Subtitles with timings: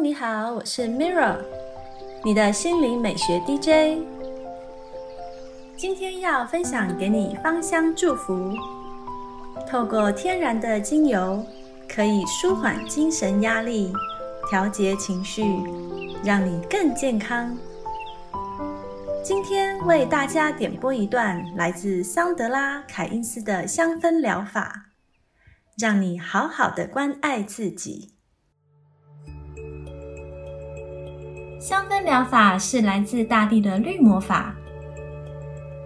[0.00, 1.36] 你好，我是 Mirra，
[2.24, 4.00] 你的心灵美学 DJ。
[5.76, 8.52] 今天要分享给你芳香祝福，
[9.68, 11.44] 透过天然的精油，
[11.88, 13.92] 可以舒缓精神压力，
[14.48, 15.42] 调节情绪，
[16.22, 17.58] 让你更健康。
[19.24, 24.90] 今天为大家点播一段来自桑德拉·凯因斯的香氛疗法，
[25.76, 28.17] 让你好好的关爱自己。
[31.58, 34.54] 香氛疗法是来自大地的绿魔法。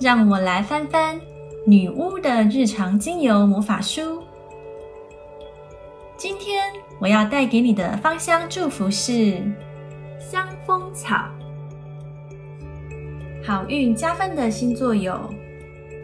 [0.02, 1.20] 让我来翻翻
[1.64, 4.22] 女巫的日常精油魔法书。
[6.16, 6.64] 今天
[6.98, 9.40] 我要带给你的芳香祝福是
[10.18, 11.16] 香风草。
[13.44, 15.32] 好运加分的星座有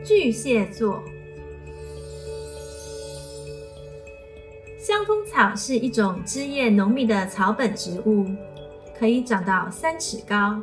[0.04, 1.02] 巨蟹座。
[4.78, 8.26] 香风草是一种枝叶浓密的草本植物。
[8.98, 10.60] 可以长到三尺高。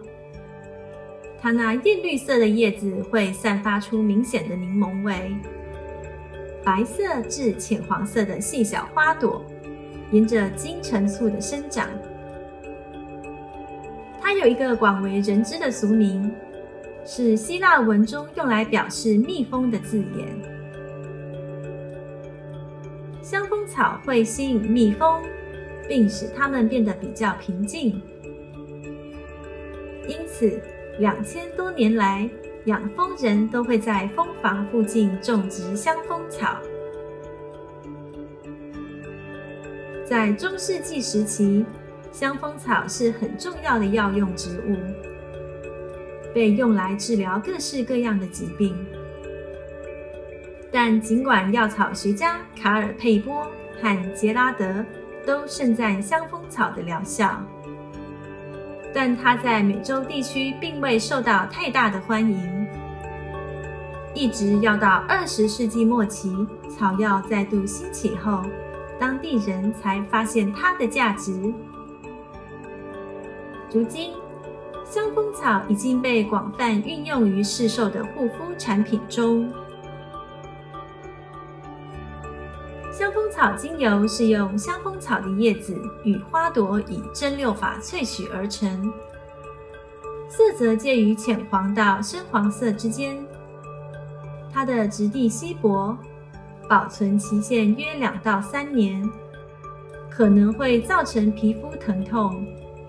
[1.40, 5.36] 它那艳绿色的叶子会散发出明显的柠檬味。
[6.64, 9.46] 白色至浅黄色的细小花朵，
[10.12, 11.88] 沿着金橙簇的生长。
[14.20, 16.34] 它有一个广为人知的俗名，
[17.06, 20.28] 是希腊文中用来表示蜜蜂的字眼。
[23.22, 25.22] 香蜂草会吸引蜜蜂，
[25.88, 28.02] 并使它们变得比较平静。
[30.38, 30.60] 此，
[31.00, 32.30] 两千多年来，
[32.66, 36.58] 养蜂人都会在蜂房附近种植香蜂草。
[40.04, 41.66] 在中世纪时期，
[42.12, 44.76] 香蜂草是很重要的药用植物，
[46.34, 48.76] 被用来治疗各式各样的疾病。
[50.70, 53.48] 但尽管药草学家卡尔佩波
[53.82, 54.86] 和杰拉德
[55.26, 57.42] 都盛赞香蜂草的疗效。
[58.96, 62.68] 但它在美洲地区并未受到太大的欢迎，
[64.14, 68.42] 一直要到二十世纪末期，草药再度兴起后，
[68.98, 71.34] 当地人才发现它的价值。
[73.74, 74.14] 如今，
[74.86, 79.52] 香蜂草已经被广泛运用于市售的护肤产品中。
[83.36, 88.94] 草精油是用香蜂草的叶子与花朵以蒸馏法萃取而成，
[90.30, 93.18] 色泽介于浅黄到深黄色之间。
[94.54, 95.98] 它的质地稀薄，
[96.70, 99.04] 保存期限约两到三年，
[100.10, 102.48] 可能会造成皮肤疼痛、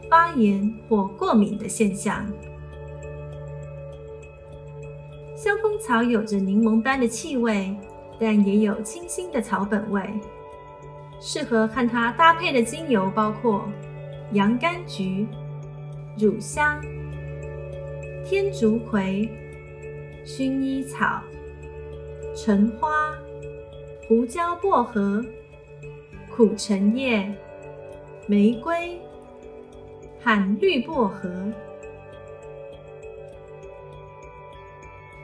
[0.09, 2.25] 发炎或过敏的现象。
[5.35, 7.77] 香蜂草有着柠檬般的气味。
[8.19, 10.03] 但也有清新的草本味，
[11.21, 13.69] 适合和它搭配的精油包括
[14.33, 15.27] 洋甘菊、
[16.19, 16.81] 乳香、
[18.25, 19.29] 天竺葵、
[20.25, 21.23] 薰衣草、
[22.35, 23.15] 橙花、
[24.09, 25.25] 胡椒薄荷、
[26.35, 27.33] 苦橙叶、
[28.27, 29.01] 玫瑰
[30.21, 31.31] 和绿薄荷。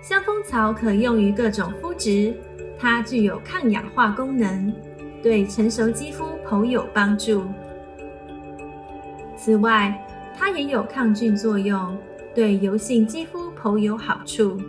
[0.00, 2.34] 香蜂草可用于各种肤质。
[2.82, 4.74] 它具有抗氧化功能，
[5.22, 7.44] 对成熟肌肤颇有帮助。
[9.36, 9.96] 此外，
[10.36, 11.96] 它也有抗菌作用，
[12.34, 14.60] 对油性肌肤颇有好处，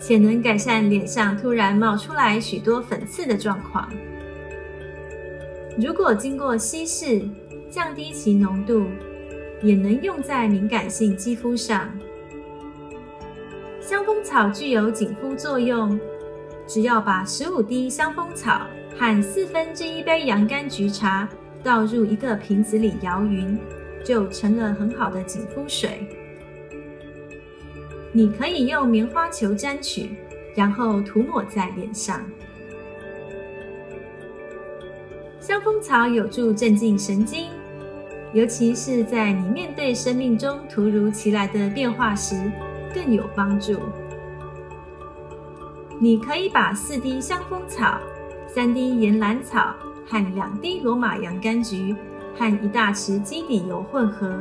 [0.00, 3.88] 且能改善脸上突然冒出来许多粉刺的状况。
[5.78, 7.22] 如果经过稀释，
[7.70, 8.86] 降低其浓度，
[9.62, 11.88] 也能用在敏感性肌肤上。
[13.80, 15.98] 香蜂草具有紧肤作用。
[16.66, 18.62] 只要把十五滴香蜂草
[18.96, 21.28] 和四分之一杯洋甘菊茶
[21.62, 23.58] 倒入一个瓶子里摇匀，
[24.04, 26.06] 就成了很好的紧肤水。
[28.12, 30.10] 你可以用棉花球沾取，
[30.54, 32.22] 然后涂抹在脸上。
[35.40, 37.48] 香蜂草有助镇静神经，
[38.32, 42.50] 尤其是在你面对生命中突如其来的变化时，
[42.94, 43.80] 更有帮助。
[46.00, 47.98] 你可以把四滴香蜂草、
[48.54, 49.74] 三滴岩兰草
[50.06, 51.92] 和两滴罗马洋甘菊
[52.38, 54.38] 和一大匙基底油混合，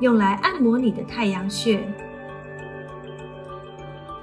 [0.00, 1.86] 用来按摩你的太阳穴。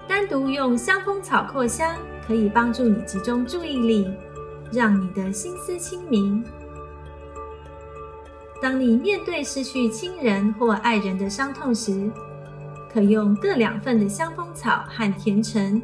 [0.06, 1.96] 单独用香蜂草扩香，
[2.28, 4.14] 可以帮助你集中注意力，
[4.70, 6.44] 让你的心思清明。
[8.62, 12.12] 当你面对失去亲人或爱人的伤痛时，
[12.92, 15.82] 可用各两份的香蜂草和甜橙。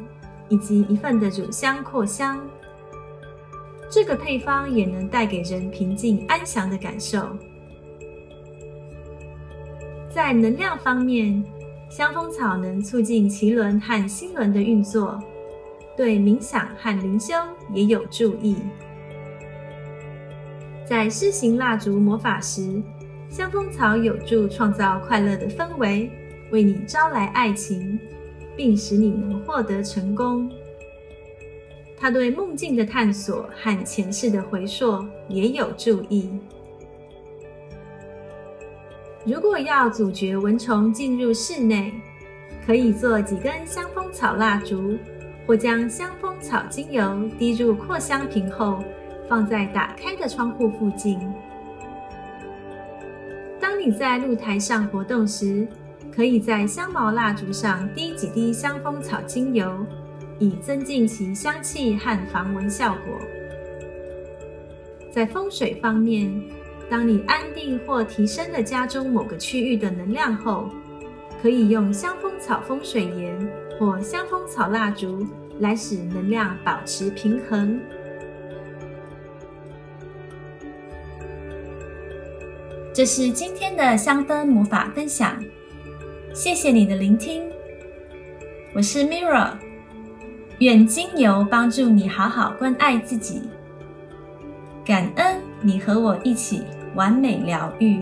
[0.48, 2.38] 以及一份的乳香扩香，
[3.90, 7.28] 这个配方也能带给人平静安详的感受。
[10.10, 11.44] 在能量方面，
[11.88, 15.22] 香风草能促进脐轮和心轮的运作，
[15.96, 17.34] 对冥想和灵修
[17.72, 18.56] 也有助益。
[20.84, 22.82] 在施行蜡烛魔法时，
[23.28, 26.10] 香风草有助创造快乐的氛围，
[26.50, 27.98] 为你招来爱情，
[28.56, 30.50] 并使你能获得成功。
[31.98, 36.30] 他对梦境的探索和前世的回溯也有注意。
[39.24, 41.92] 如果要阻绝蚊虫进入室内，
[42.66, 44.96] 可以做几根香蜂草蜡烛，
[45.46, 48.84] 或将香蜂草精油滴入扩香瓶后，
[49.28, 51.18] 放在打开的窗户附近。
[53.58, 55.66] 当你在露台上活动时，
[56.14, 59.84] 可以在香茅蜡烛上滴几滴香蜂草精油。
[60.38, 63.18] 以增进其香气和防蚊效果。
[65.10, 66.30] 在风水方面，
[66.90, 70.70] 当你安定或提升了家中某个区域的能量后，
[71.40, 75.26] 可以用香风草风水盐或香风草蜡烛
[75.60, 77.80] 来使能量保持平衡。
[82.92, 85.42] 这是今天的香氛魔法分享，
[86.34, 87.42] 谢谢你的聆听，
[88.74, 89.65] 我是 Mirra。
[90.58, 93.42] 愿精油帮助你好好关爱自己，
[94.86, 96.62] 感恩你和我一起
[96.94, 98.00] 完美疗愈。